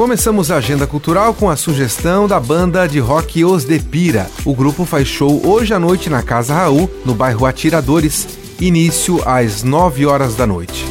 [0.00, 4.30] Começamos a agenda cultural com a sugestão da banda de rock Os de Pira.
[4.46, 8.26] O grupo faz show hoje à noite na Casa Raul, no bairro Atiradores,
[8.58, 10.86] início às 9 horas da noite.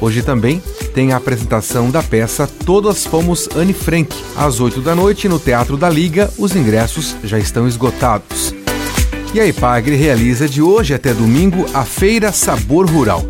[0.00, 0.60] Hoje também
[0.92, 4.12] tem a apresentação da peça Todas Fomos Anne Frank.
[4.36, 8.52] Às 8 da noite, no Teatro da Liga, os ingressos já estão esgotados.
[9.32, 13.24] E a Ipagre realiza de hoje até domingo a Feira Sabor Rural,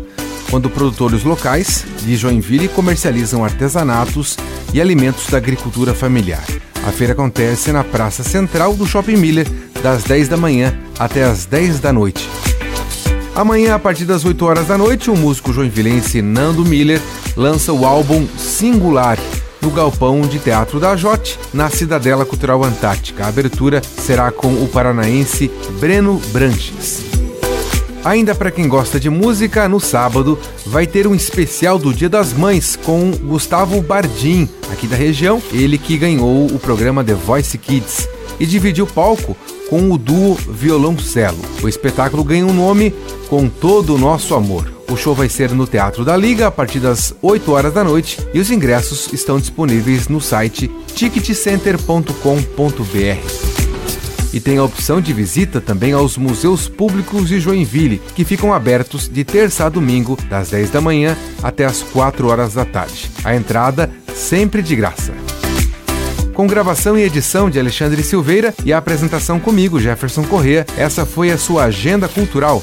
[0.53, 4.37] quando produtores locais de Joinville comercializam artesanatos
[4.71, 6.45] e alimentos da agricultura familiar.
[6.87, 9.47] A feira acontece na Praça Central do Shopping Miller,
[9.81, 12.29] das 10 da manhã até as 10 da noite.
[13.33, 17.01] Amanhã, a partir das 8 horas da noite, o músico joinvilense Nando Miller
[17.35, 19.17] lança o álbum Singular
[19.59, 23.25] no Galpão de Teatro da Jote, na Cidadela Cultural Antártica.
[23.25, 25.49] A abertura será com o paranaense
[25.79, 27.12] Breno Branches.
[28.03, 32.33] Ainda para quem gosta de música, no sábado vai ter um especial do Dia das
[32.33, 38.07] Mães com Gustavo Bardim, aqui da região, ele que ganhou o programa The Voice Kids
[38.39, 39.37] e dividiu o palco
[39.69, 41.39] com o duo Violoncelo.
[41.63, 42.93] O espetáculo ganha um nome
[43.29, 44.69] Com Todo o Nosso Amor.
[44.91, 48.19] O show vai ser no Teatro da Liga a partir das 8 horas da noite
[48.33, 53.52] e os ingressos estão disponíveis no site ticketcenter.com.br.
[54.33, 59.07] E tem a opção de visita também aos museus públicos de Joinville, que ficam abertos
[59.07, 63.11] de terça a domingo, das 10 da manhã até as 4 horas da tarde.
[63.23, 65.13] A entrada sempre de graça
[66.33, 70.65] com gravação e edição de Alexandre Silveira e a apresentação comigo, Jefferson Corrêa.
[70.75, 72.61] Essa foi a sua agenda cultural.